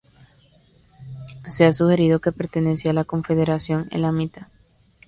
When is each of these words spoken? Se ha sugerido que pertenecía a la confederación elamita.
Se 1.47 1.63
ha 1.63 1.71
sugerido 1.71 2.21
que 2.21 2.31
pertenecía 2.31 2.89
a 2.89 2.93
la 2.95 3.03
confederación 3.05 3.87
elamita. 3.91 4.49